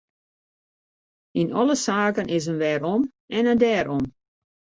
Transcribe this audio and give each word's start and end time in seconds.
Yn 1.41 1.49
alle 1.59 1.75
saken 1.85 2.27
is 2.37 2.45
in 2.51 2.61
wêrom 2.63 3.01
en 3.37 3.49
in 3.51 3.61
dêrom. 3.63 4.03